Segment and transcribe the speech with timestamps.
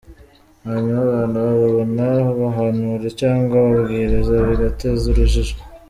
[0.65, 2.05] Hanyuma abantu bababona
[2.39, 5.55] bahanura cyangwa babwiriza bigateza urujijo.